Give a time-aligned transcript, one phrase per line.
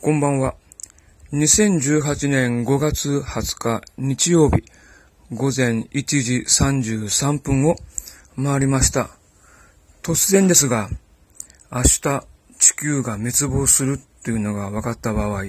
[0.00, 0.54] こんばんは。
[1.32, 4.62] 2018年5月20日日曜日
[5.32, 7.74] 午前1時33分を
[8.36, 9.10] 回りました。
[10.04, 10.88] 突然ですが、
[11.72, 12.24] 明日
[12.60, 15.46] 地球が滅亡するというのが分かった場合、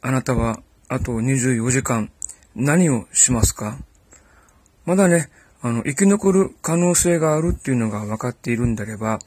[0.00, 2.12] あなたはあと24時間
[2.54, 3.78] 何をしますか？
[4.84, 5.28] まだね、
[5.60, 9.18] あの、生き残る可能性があるっていうのが分かっているんであれば、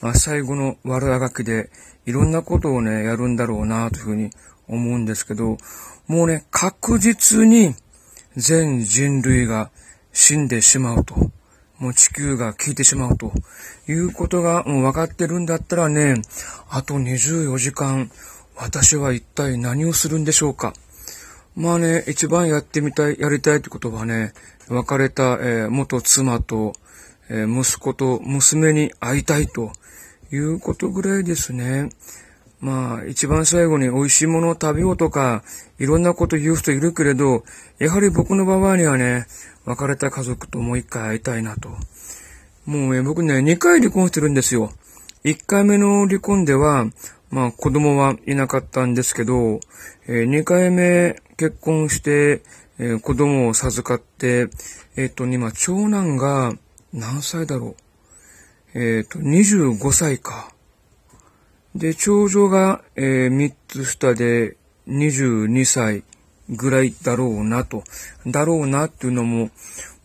[0.00, 1.70] まあ、最後の悪あがきで
[2.04, 4.30] いろんなことをね、やるんだろうなというふうに
[4.68, 5.56] 思うんですけど、
[6.06, 7.74] もうね、確実に
[8.36, 9.70] 全人類が
[10.12, 11.14] 死んでしまうと。
[11.78, 13.32] もう地球が消えてしまうと
[13.86, 16.14] いうことがもう分かってるんだったらね、
[16.70, 18.10] あと24時間、
[18.56, 20.72] 私は一体何をするんでしょうか。
[21.54, 24.32] まあね、一番やってみたい、やりたいってことはね、
[24.68, 26.72] 別れた、えー、元妻と、
[27.28, 29.72] え、息子と娘に会いたいと
[30.32, 31.90] いうことぐらいですね。
[32.60, 35.42] まあ、一番最後に美味しいものを食べようとか、
[35.78, 37.44] いろんなこと言う人いるけれど、
[37.78, 39.26] やはり僕の場合にはね、
[39.64, 41.68] 別れた家族ともう一回会いたいなと。
[42.64, 44.72] もうね、僕ね、二回離婚してるんですよ。
[45.22, 46.86] 一回目の離婚では、
[47.30, 49.60] まあ子供はいなかったんですけど、
[50.06, 52.42] えー、回目結婚して、
[52.78, 54.48] え、子供を授かって、
[54.96, 56.54] えっ、と、今、長男が
[56.92, 57.76] 何歳だろ
[58.74, 58.78] う？
[58.78, 60.52] えっ、と、25歳か。
[61.74, 64.56] で、長女が、えー、3つ下で
[64.88, 66.04] 22歳
[66.50, 67.84] ぐらいだろうなと。
[68.26, 69.50] だろうなっていうのも、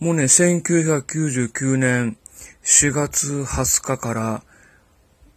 [0.00, 2.16] もうね、1999年
[2.64, 4.42] 4月20日から、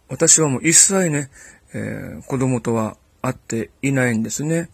[0.08, 1.30] 私はもう一切ね、
[1.74, 4.70] えー、子供とは会っていないんですね。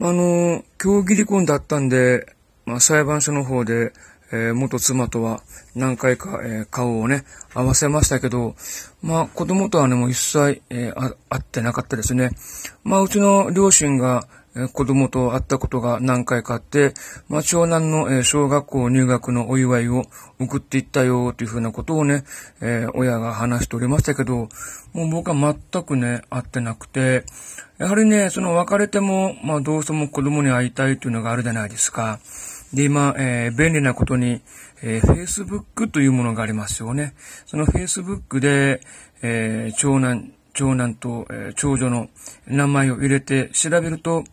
[0.00, 2.26] あの、競技離婚だったんで、
[2.64, 3.92] まあ、裁判所の方で、
[4.32, 5.42] えー、元妻とは
[5.74, 8.54] 何回か、えー、顔をね、合わせましたけど、
[9.02, 12.30] まあ、子供とはね、もう一切、えー、会ってなかったですね。
[12.84, 16.94] まあ、うちの両親が、え子供と会ったことが何回かあって、
[17.28, 20.04] まあ、長男の、え小学校入学のお祝いを
[20.40, 22.24] 送っていったよというふうなことをね、
[22.60, 24.48] え親が話しておりましたけど、
[24.94, 27.24] もう僕は全くね、会ってなくて、
[27.78, 32.18] やはりね、その別れても、まあ、どうしても子供に会いたいというのがあるじゃないですか。
[32.72, 34.42] で、今、えー、便利なことに、
[34.82, 37.14] えー、Facebook というものがありますよね。
[37.46, 38.80] その Facebook で、
[39.22, 42.08] えー、長男、長男と、えー、長女の
[42.46, 44.24] 名前を入れて調べると、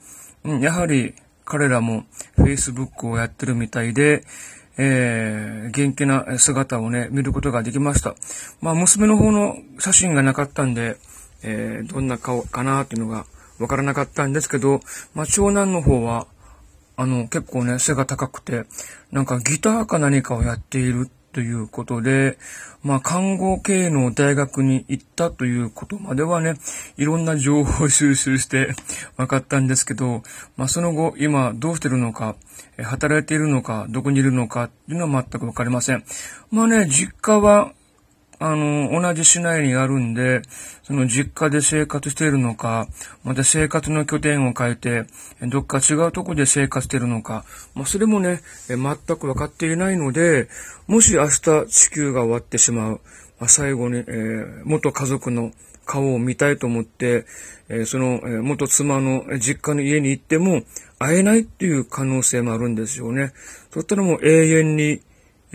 [0.43, 1.15] うん、やはり
[1.45, 2.05] 彼らも
[2.37, 4.23] Facebook をやってるみたいで、
[4.77, 8.15] えー、元気な姿をね、見ることができました。
[8.61, 10.97] まあ、娘の方の写真がなかったんで、
[11.43, 13.25] えー、どんな顔かなっていうのが
[13.59, 14.81] わからなかったんですけど、
[15.13, 16.27] まあ、長男の方は、
[16.97, 18.65] あの、結構ね、背が高くて、
[19.11, 22.37] なんかギターか何かをやっているということで、
[22.81, 26.53] まあ、看護系の大学に行ったということまではね、
[26.97, 28.73] いろんな情報を収集して
[29.17, 30.23] 分かったんですけど、
[30.55, 32.37] まあ、その後、今どうしてるのか、
[32.77, 36.05] 働いているのか、どこにいるのかっていうのは全くわかりません。
[36.51, 37.73] まあね、実家は
[38.39, 40.41] あの、同じ市内にあるんで、
[40.83, 42.87] その実家で生活しているのか、
[43.23, 45.05] また生活の拠点を変えて、
[45.41, 50.49] どっか違うとこで生活しているのか、まあ、それもね、全く分かっていないので、
[50.87, 53.01] もし明日地球が終わってしまう、
[53.39, 55.51] まあ、最後に、えー、元家族の
[55.85, 57.25] 顔を見たいと思って、
[57.69, 60.61] えー、その、え、元妻の実家の家に行っても
[60.99, 63.31] 会えないっていう可能性もあるんですよね。
[63.71, 65.01] そしたらもう永遠に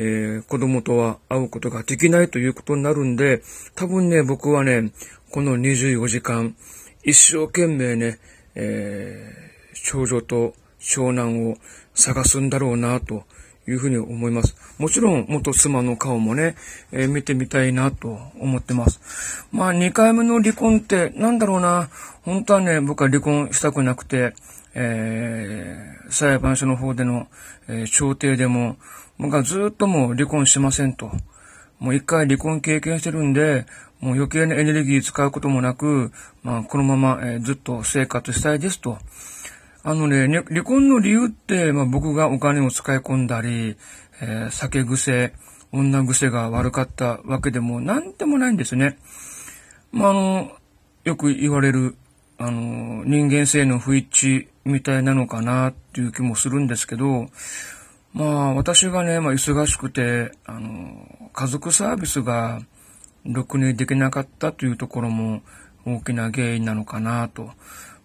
[0.02, 3.42] えー、子供とは会うことができないということになるんで、
[3.74, 4.92] 多分ね、僕はね、
[5.30, 6.56] この24時間、
[7.04, 8.18] 一生懸命ね、
[8.54, 11.58] えー、長女と長男を
[11.94, 13.24] 探すんだろうな、と
[13.68, 14.56] いうふうに思います。
[14.78, 16.56] もちろん、元妻の顔もね、
[16.92, 19.46] えー、見てみたいなと思ってます。
[19.52, 21.90] まあ、2回目の離婚って、なんだろうな、
[22.22, 24.32] 本当はね、僕は離婚したくなくて、
[24.72, 27.26] えー、裁判所の方での、
[27.68, 28.76] えー、調停でも、
[29.20, 31.10] 僕はずっともう離婚しませんと。
[31.78, 33.66] もう一回離婚経験してるんで、
[34.00, 36.10] もう余計なエネルギー使うこともなく、
[36.42, 38.98] まあ、このまま、え、ずっと生活したいですと。
[39.82, 43.76] あのね、離婚の理由って、まあ、僕がお金を使い込んだり、
[44.22, 45.34] えー、酒癖、
[45.72, 48.98] 女癖が悪かったわけでも何でもないんですね。
[49.92, 50.52] まあ、あの、
[51.04, 51.94] よく言われる、
[52.38, 57.28] あの、人間性の不一致みたいなのかなっていう気もするんですけど、
[58.12, 62.60] まあ私がね、まあ忙しくて、あの、家族サービスが
[63.24, 65.42] ろくにできなかったというところも
[65.86, 67.50] 大きな原因なのかなと。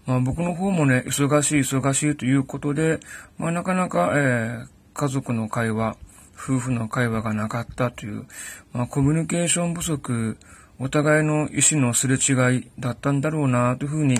[0.05, 2.99] まあ僕の方もね、忙しい忙しいということで、
[3.37, 5.97] まあなかなか、えー、家族の会話、
[6.37, 8.25] 夫婦の会話がなかったという、
[8.73, 10.37] まあコミュニケーション不足、
[10.79, 14.17] お互いの意思のすれ違いだったんだろうなというふうに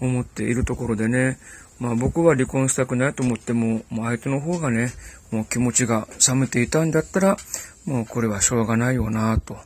[0.00, 1.38] 思っているところでね、
[1.78, 4.92] まあ僕は離婚したくないと思っても、もう相手の方がね、
[5.30, 7.36] もう気持ちが冷めていたんだったら、
[7.84, 9.56] もうこれはしょうがないよなと。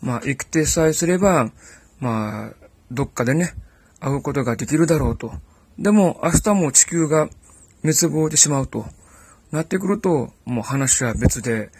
[0.00, 1.50] まあ生きてさえすれば、
[2.00, 2.52] まあ、
[2.90, 3.54] どっかでね、
[4.00, 5.32] 会うことができるだろうと。
[5.78, 7.28] でも明日も地球が
[7.82, 8.86] 滅亡してしまうと。
[9.50, 11.70] なってくると、もう話は別で、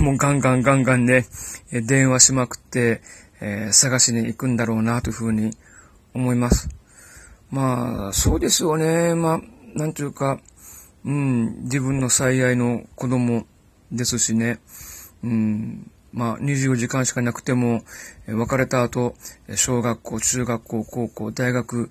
[0.00, 1.26] もうガンガンガンガンね、
[1.72, 3.00] 電話しまくって、
[3.40, 5.56] えー、探しに行くんだろうなというふうに
[6.14, 6.68] 思います。
[7.50, 9.14] まあ、そうですよね。
[9.14, 9.40] まあ、
[9.78, 10.40] なんていうか、
[11.04, 13.46] うん、自分の最愛の子供
[13.92, 14.58] ですしね。
[15.22, 17.82] うん、まあ、24時間しかなくても、
[18.26, 19.14] 別れた後、
[19.56, 21.90] 小学校、中学校、高校、大学、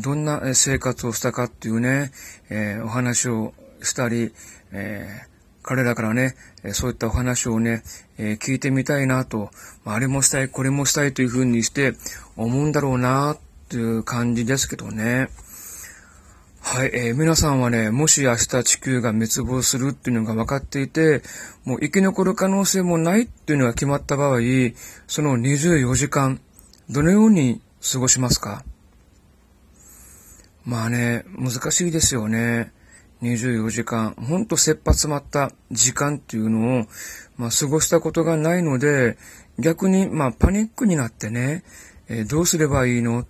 [0.00, 2.12] どんな生活をしたかっていうね、
[2.50, 3.52] えー、お話を
[3.82, 4.32] したり、
[4.72, 5.33] えー、
[5.64, 6.36] 彼らからね、
[6.72, 7.82] そういったお話をね、
[8.18, 9.50] え、聞いてみたいなと、
[9.86, 11.94] あれもしたい、これもしたいというふうにして
[12.36, 13.38] 思うんだろうなっ
[13.70, 15.28] ていう感じですけどね。
[16.60, 21.22] はい、えー、皆さんはね、もし明日地球が滅亡するっていうのが分かっていて、
[21.64, 24.40] もう生き残る可能性もないっていうのが決まった場合、
[25.06, 26.40] その24時間、
[26.90, 27.62] どのように
[27.92, 28.64] 過ごしますか？
[30.64, 32.72] まあね、難しいですよね。
[33.24, 36.86] 24時間、ほんと切羽詰まった時間っていうのを、
[37.36, 39.16] まあ、過ごしたことがないので、
[39.58, 41.64] 逆に、まあ、パニックになってね、
[42.08, 43.26] えー、どうすればいいのっ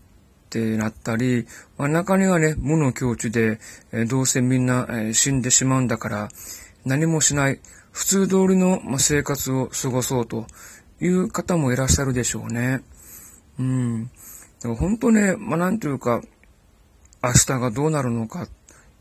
[0.50, 1.46] てなったり、
[1.78, 3.60] まあ、中にはね、無の境地で、
[3.92, 6.28] えー、どうせみんな、えー、死んでしまうんだから、
[6.84, 7.60] 何もしない、
[7.92, 10.46] 普通通りの、ま生活を過ごそうと
[11.00, 12.82] いう方もいらっしゃるでしょうね。
[13.58, 14.10] うん。
[14.60, 16.22] でも本当ね、まあ、なんというか、
[17.22, 18.48] 明日がどうなるのか、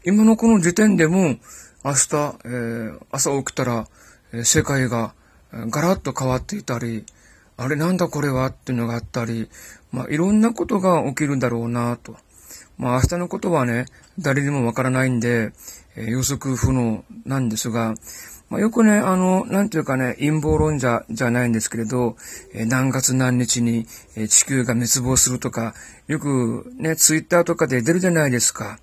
[0.06, 1.38] 今のこの時点でも、
[1.86, 3.88] 明日、えー、朝起きたら、
[4.34, 5.14] え、世界が
[5.54, 7.06] ガラッと変わっていたり、
[7.56, 9.50] あれなんだこれはっていうのがあったり、
[9.94, 12.18] まあ、いろんなことが起きるんだろうなと。
[12.78, 13.86] まあ、明日のことはね、
[14.20, 15.54] 誰にもわからないんで、
[15.96, 17.96] えー、予測不能なんですが、
[18.50, 22.18] まあ、よくね、あの、なんていうかね、陰謀論者じゃないんですけれど、
[22.54, 25.74] えー、何月何日に、えー、地球が滅亡するとか、
[26.08, 28.80] よくね、ツイッターとかで出るじゃないですか。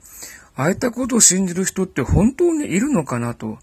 [0.60, 3.58] ああいったことを信じる人って本当にいるのかなと。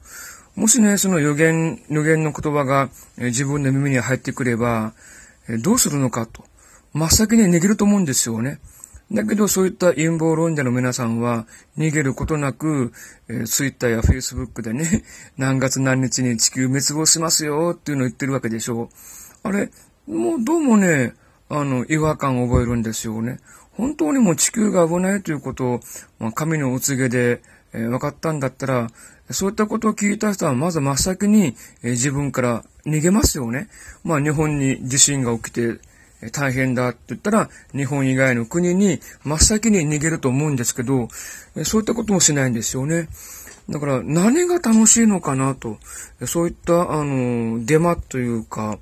[0.55, 2.89] もしね、その予言、予言の言葉が
[3.19, 4.93] 自分の耳に入ってくれば、
[5.61, 6.43] どうするのかと。
[6.93, 8.59] 真っ先に逃げると思うんですよね。
[9.11, 11.45] だけどそういった陰謀論者の皆さんは
[11.77, 12.91] 逃げることなく、
[13.29, 15.03] えー、ツイッターやフェイスブックでね、
[15.37, 18.89] 何月何日に地球滅亡しますよっていうのを言ってるわけでしょ
[19.45, 19.47] う。
[19.47, 19.69] あれ、
[20.07, 21.13] もうどうもね、
[21.47, 23.39] あの、違和感を覚えるんですよね。
[23.77, 25.79] 本当にもう地球が危ないということを、
[26.19, 27.41] まあ、神のお告げで、
[27.73, 28.87] えー、分かったんだったら、
[29.29, 33.69] そういったことを聞いた人はまず真っ先に、えー、自分から逃げますよね。
[34.03, 35.79] まあ日本に地震が起きて、
[36.31, 41.09] 大変だって言ったら日本以外の国に真っ先に逃げると思うんですけど、
[41.63, 43.07] そういったこともしないんですよね。
[43.69, 45.77] だから何が楽しいのかなと、
[46.25, 48.79] そういった、あの、デマというか、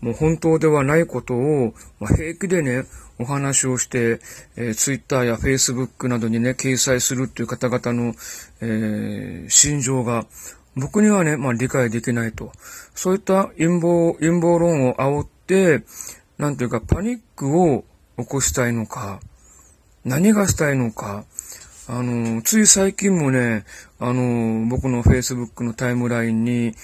[0.00, 2.84] もう本当ではないことを、まあ、平気でね、
[3.18, 4.20] お話をして、
[4.56, 8.14] えー、ツイッターやフェイスブックなどにね、掲載するっていう方々の、
[8.60, 10.26] えー、心情が、
[10.76, 12.50] 僕にはね、まあ理解できないと。
[12.94, 15.84] そういった陰謀、陰謀論を煽って、
[16.36, 17.84] なんていうかパニックを
[18.18, 19.20] 起こしたいのか、
[20.04, 21.24] 何がしたいのか、
[21.86, 23.66] あの、つい最近もね、
[23.98, 26.74] あの、僕のフェイスブックのタイムラインに、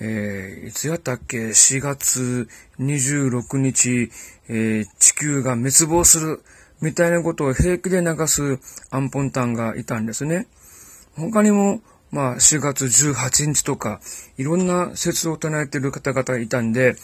[0.00, 2.46] えー、いつやったっけ ?4 月
[2.78, 4.10] 26日、
[4.48, 6.42] えー、地球が滅亡する、
[6.82, 8.58] みたいなことを平気で流す
[8.90, 10.46] アンポンタンがいたんですね。
[11.16, 14.00] 他にも、まあ、4月18日とか、
[14.36, 16.96] いろんな説を唱えてる方々がいたんで、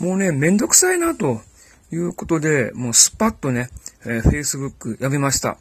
[0.00, 1.40] もうね、めんどくさいな、と
[1.92, 3.68] いうことで、もうスパッとね、
[4.04, 5.58] えー、Facebook やめました。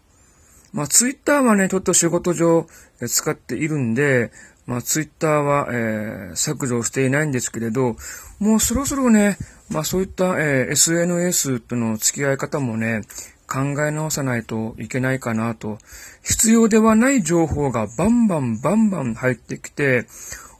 [0.73, 2.67] まあ、Twitter はね、ちょっと仕事上
[3.07, 4.31] 使っているんで、
[4.65, 7.95] まあ、ツイッターは、えー、削除していないんですけれど、
[8.39, 9.37] もうそろそろね、
[9.69, 13.01] まあそういった、えー、SNS との付き合い方もね、
[13.47, 15.77] 考え直さないといけないかなと。
[16.23, 20.07] 必要ではない情報がバンバンバンバン入ってきて、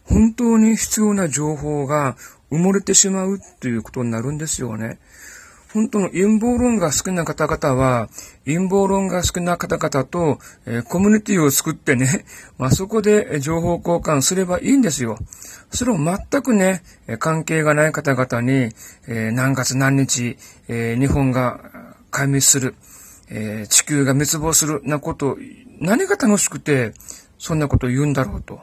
[0.04, 2.16] 本当に必要な情報が
[2.52, 5.00] 埋もれてしまうということになるんですよね。
[5.76, 8.08] 本当の陰謀論が好きな方々は、
[8.46, 12.24] 陰謀論が好きな方々と、えー、コミュニティを作ってね、
[12.58, 15.20] まあ、そこで情報交換すればいいんですよ。
[15.72, 16.82] それを全くね、
[17.20, 18.74] 関係がない方々に、
[19.08, 20.38] えー、何月何日、
[20.70, 21.60] えー、日本が
[22.10, 22.76] 壊滅する、
[23.30, 25.38] え地球が滅亡するなこと、
[25.82, 26.94] 何が楽しくて、
[27.38, 28.62] そんなことを言うんだろうと。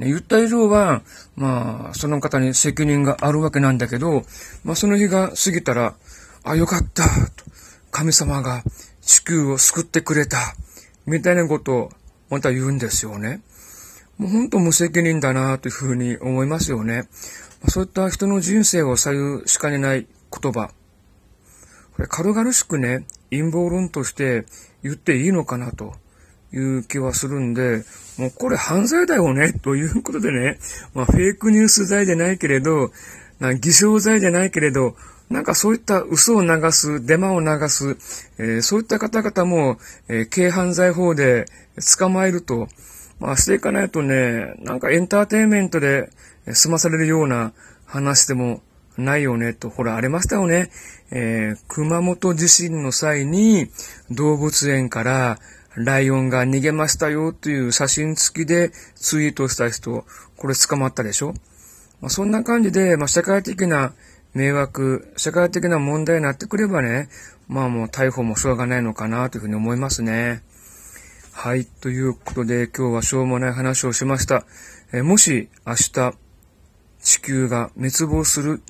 [0.00, 1.02] 言った以上は、
[1.36, 4.24] まあ、その方に責任があるわけなんだけど、
[4.64, 5.94] まあ、その日が過ぎたら、
[6.42, 7.44] あ、よかった、と。
[7.90, 8.64] 神様が
[9.02, 10.38] 地球を救ってくれた、
[11.06, 11.92] みたいなことを
[12.28, 13.42] また言うんですよね。
[14.18, 17.08] もうほんと無責任だなというふうに思いますよね。
[17.68, 20.70] そういった人の人生を左右しかねない言葉。
[21.94, 24.46] これ軽々しくね、陰謀論として
[24.82, 25.94] 言っていいのかなと
[26.54, 27.84] いう気はするんで、
[28.18, 30.58] もうこれ犯罪だよね、ということでね、
[30.94, 32.90] まあフェイクニュース罪でないけれど、
[33.60, 34.96] 偽証罪でないけれど、
[35.30, 37.96] なんかそういった嘘を流す、デマを流す、
[38.38, 41.46] えー、そういった方々も、えー、軽犯罪法で
[41.98, 42.68] 捕まえると、
[43.18, 46.10] まあしていかないとね、なんかエンターテインメントで
[46.52, 47.52] 済まされるような
[47.86, 48.60] 話でも
[48.96, 50.70] ないよねと、ほら、ありましたよね。
[51.10, 53.70] えー、熊本地震の際に
[54.10, 55.38] 動物園から
[55.76, 60.04] ライオンが逃げましたよという写真付きでツイートした人、
[60.36, 61.34] これ捕まったでしょ？
[62.00, 63.92] まあ、そんな感じで、まあ、社会的な
[64.34, 67.08] 迷惑、社会的な問題になってくればね、
[67.48, 70.42] まあもう逮捕もしょうがないのかなというふうに思いますね。
[71.32, 71.64] はい。
[71.64, 74.44] ということで今日はしょうもない話をしました。
[74.92, 76.14] えもし明日
[77.00, 78.62] 地球が滅亡する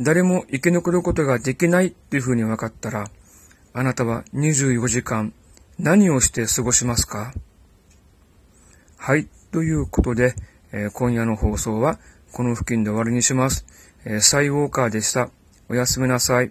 [0.00, 3.10] 誰も生き残ることができないっていうふうに分かったら、
[3.72, 5.32] あなたは24時間
[5.78, 7.32] 何をして過ごしますか？
[8.96, 9.28] はい。
[9.52, 10.34] ということで、
[10.72, 12.00] えー、今夜の放送は
[12.32, 13.64] この付近で終わりにします。
[14.04, 15.30] えー、サイウォーカーでした。
[15.68, 16.50] おやすみなさい。